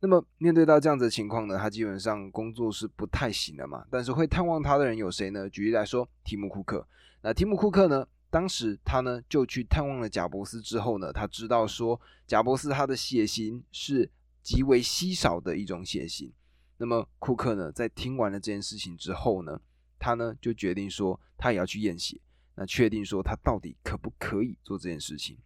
[0.00, 3.82] 那么面对到这样子的情况呢，他基本上工作是不太行了嘛。
[3.90, 5.48] 但是会探望他的人有谁呢？
[5.48, 6.86] 举例来说，提姆库克。
[7.22, 14.10] 那提姆库克呢，当时他呢就去探望了贾伯斯之后呢，他知道说贾伯斯他的血型是
[14.42, 16.30] 极为稀少的一种血型。
[16.76, 19.58] 那么库克呢，在听完了这件事情之后呢？
[19.98, 22.20] 他呢就决定说，他也要去验血，
[22.54, 25.36] 那确定说他到底可不可以做这件事情。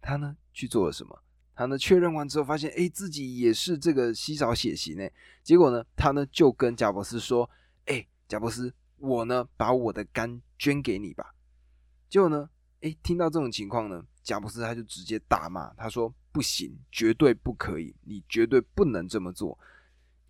[0.00, 1.22] 他呢去做了什么？
[1.54, 5.12] 他呢确认完之后发现，哎，自己也是这个稀少血型诶。
[5.42, 7.48] 结果呢，他呢就跟贾博士说，
[7.84, 11.34] 哎，贾博士，我呢把我的肝捐给你吧。
[12.08, 12.48] 结果呢，
[12.80, 19.58] 哎，听到这种情况呢，贾博士他就直接大骂，他说不行，绝对不可以，你绝对不能这么做。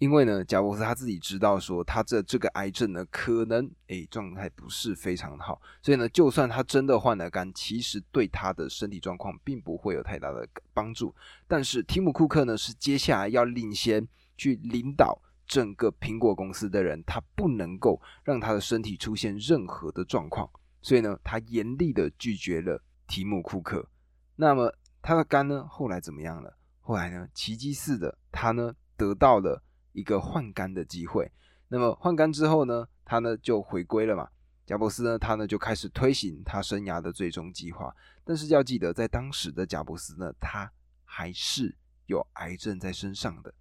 [0.03, 10.45] 因为呢，贾博士他自己知道说，他这这个癌症呢，可能诶状态不是非常好，所以呢，就算他真的换了肝，其实对他的身体状况并不会有太大的
[10.75, 11.15] 帮助。
[11.47, 14.05] 但是提姆库克呢，是接下来要领先
[14.37, 20.51] 去领导整个苹果公司的人，他不能够让他的身体出现任何的状况，
[20.81, 23.89] 所以呢，他严厉的拒绝了提姆库克。
[24.35, 26.53] 那么他的肝呢，后来怎么样了？
[26.81, 29.63] 后来呢，奇迹似的，他呢得到了。
[29.93, 31.31] 一个换肝的机会，
[31.69, 34.29] 那么换肝之后呢，他呢就回归了嘛。
[34.65, 37.95] 贾伯斯呢，他呢就开始推行他生涯的最终计划。
[38.25, 40.71] 但是要记得，在当时的贾伯斯呢，他
[41.05, 41.77] 还是
[42.07, 43.53] 有癌症在身上的，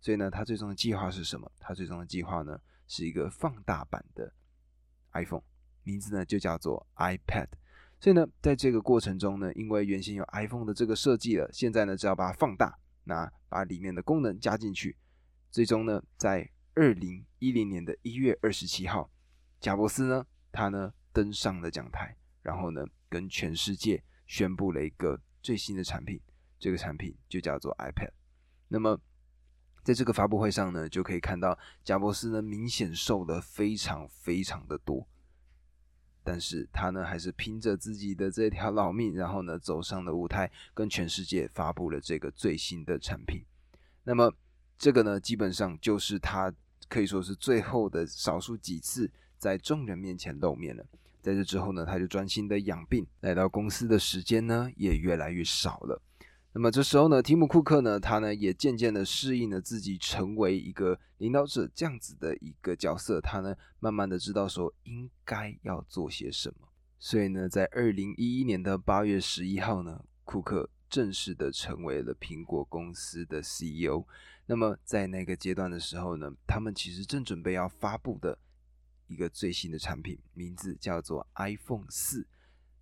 [0.00, 1.50] 所以呢，他最终的计划是什么？
[1.60, 2.58] 他最终的计划呢，
[2.88, 4.32] 是一个放大版的
[5.12, 5.42] iPhone，
[5.82, 7.48] 名字呢就叫做 iPad。
[8.00, 14.96] 所以呢，在这个过程中呢，因为原先有 iPhone 的这个设计了，现在呢只要把它放大，那把里面的功能加进去。
[15.56, 19.10] 最终呢，在二零一零年的一月二十七号，
[19.58, 26.20] 贾伯斯呢，他呢登上了讲台，然后呢，跟全世界宣布了一个最新的产品，
[26.58, 28.10] 这个产品就叫做 iPad。
[28.68, 29.00] 那么，
[29.82, 35.08] 在这个发布会上呢，就可以看到贾伯斯呢明显瘦的非常非常的多，
[36.22, 43.42] 但是他呢还是拼着自己的这条老命，然后呢走上了舞台，跟全世界发布了这个最新的产品。
[44.04, 44.30] 那么
[44.78, 46.52] 这个呢，基本上就是他
[46.88, 50.84] 可以说是最后的少数几次在众人面前露面了。
[51.22, 56.00] 在这之后呢，他就专心的养病，来到公司的时间呢也越来越少了。
[56.52, 66.68] 那么这时候呢，提姆库克呢，他呢也渐渐的适应了自己成为一个领导者这样子的一个角色，他呢慢慢的知道说应该要做些什么。
[66.98, 74.06] 所以呢，在二零一一年的八月十一号呢，库克正式的成为了苹果公司的 CEO。
[74.46, 78.38] 那么在那个阶段的时候呢，他们其实正准备要发布的。
[79.08, 82.26] 一个最新的产品，名字叫做 iPhone 四，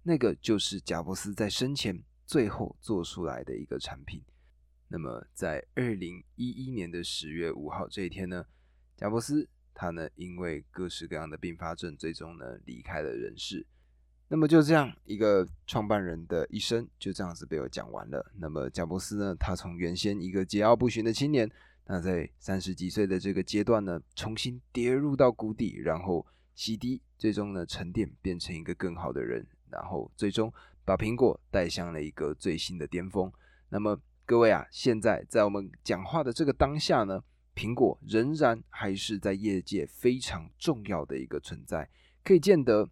[0.04, 4.22] 那个就是贾伯斯在生前最后做出来的一个产品。
[4.88, 8.46] 那么在二零一一年的十月五号这一天呢，
[8.96, 13.66] 贾伯斯他呢因为各式各样的并发症，最终呢离开了人世。
[14.28, 18.32] 那么就这样一个创办人的一生就这样子被我讲完了。
[18.38, 21.50] 那么贾伯斯呢，他从原先一个桀骜不驯的青年。
[21.86, 30.50] 那在三十几岁的这个阶段呢，重新跌入到谷底，然后洗涤，最终呢沉淀，变成一个更好的人，然后最终
[30.84, 33.30] 把苹果带向了一个最新的巅峰。
[33.68, 37.22] 那么各位啊，现在在我们讲话的这个当下呢，
[37.54, 41.90] 苹果仍然还是在业界非常重要的一个存在。
[42.24, 42.88] 可以见得，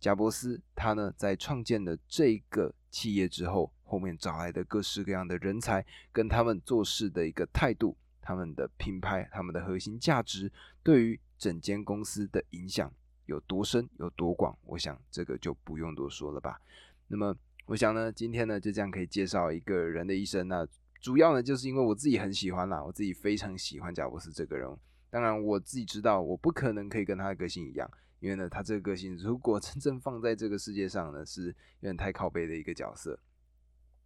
[0.00, 7.96] 贾伯斯他呢在创建了这个企业之后，后面找来的各式各样的人才，跟他们做事的一个态度。
[8.20, 12.92] 他们的品牌，他们的核心价值对于整间公司的影响
[13.24, 14.54] 有多深、有多广？
[14.66, 16.60] 我想这个就不用多说了吧。
[17.06, 17.34] 那么，
[17.64, 20.46] 我想呢，今天呢就这样可以介绍一个人的一生。
[20.46, 20.68] 那
[21.00, 24.68] 主要呢就是因为我自己很喜欢啦，我自己非常喜欢贾伯斯这个人。
[25.08, 27.90] 当然，我自己知道我不可能可以跟他的个性一样，
[28.20, 33.18] 因为呢，他这个个性如果真正放在这个世界上呢，是有点太靠背的一个角色。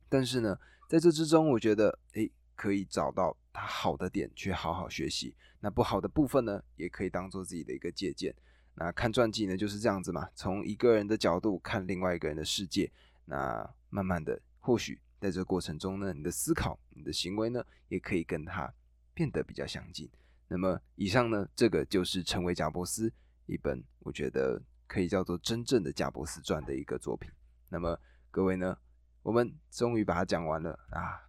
[0.08, 0.58] 但是呢，
[0.88, 2.30] 在这之中，我觉得，诶。
[2.54, 8.32] 可以找到他好的点去好好学习，那不好的部分呢，也可以当做自己的一个借鉴。
[8.74, 12.92] 那看传记呢就是这样子嘛，从一个人的角度看另外一个人的世界，
[13.24, 18.72] 那慢慢的，或许在这个过程中呢，你的思考、你的行为呢，也可以跟他
[19.12, 20.08] 变得比较相近。
[20.46, 23.08] 那么以上呢，这个就是《成为贾伯斯》
[23.53, 27.30] 一本我觉得可以叫做真正的贾伯斯传的一个作品。
[27.68, 27.98] 那么
[28.30, 28.76] 各位呢，
[29.22, 31.28] 我们终于把它讲完了啊。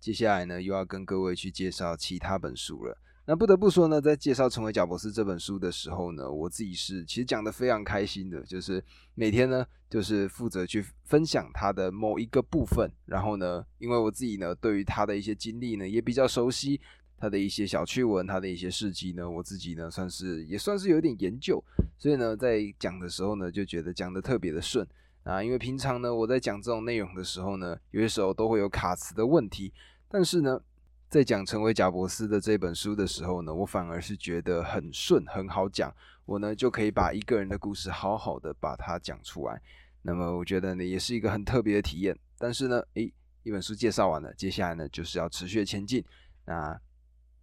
[0.00, 2.98] 接下来呢，又要跟各位去介绍其他本书了。
[3.24, 8.84] 那不得不说呢，在介绍《成为贾博士》这本书的时候呢，我自己是其实讲的非常开心的，就是
[9.14, 12.90] 每天呢，就是负责去分享他的某一个部分。
[13.06, 16.80] 然后呢，因为我自己呢，对于他的一些经历呢，也比较熟悉，
[17.22, 21.62] 他的一些小趣闻，他的一些事迹呢，我自己呢，算是也算是有点研究。
[21.96, 24.84] 所以呢，在讲的时候呢，就觉得讲的特别的顺
[25.22, 25.40] 啊。
[25.40, 29.72] 因为平常呢，我在讲这种内容的时候呢，有些时候都会有卡词的问题。
[30.08, 30.60] 但是呢，
[31.08, 35.94] 在讲成为贾伯斯的这本书的时候呢，我反而是觉得很顺，很好讲。
[36.26, 39.62] 我呢就可以把一个人的故事好好的把它讲出来。
[40.02, 42.18] 那么我觉得呢，也是一个很特别的体验。
[42.36, 43.12] 但是呢，诶，
[43.44, 46.04] 一本书介绍完了，接下来呢就是要持续前进，
[46.46, 46.76] 那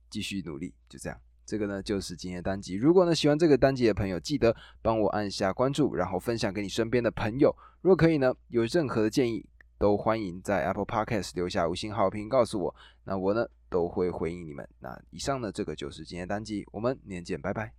[0.10, 1.20] 继续努力，就这样。
[1.45, 2.76] 这个呢就是今天的单集。
[2.76, 7.55] 如果呢喜欢这个单集的朋友，记得帮我按下关注，然后分享给你身边的朋友。
[7.82, 9.45] 如果可以呢，有任何的建议。
[9.80, 14.68] 都欢迎在 Apple Podcast 留下五星好评，告诉我，那我呢都会回应你们。
[14.80, 17.72] 那以上呢，这个就是今天单集，我们明天见，拜拜。